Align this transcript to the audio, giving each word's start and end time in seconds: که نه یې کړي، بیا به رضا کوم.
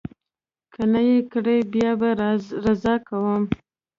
که 0.73 0.81
نه 0.91 1.01
یې 1.09 1.17
کړي، 1.31 1.57
بیا 1.73 1.91
به 1.99 2.09
رضا 2.65 2.95
کوم. 3.07 3.41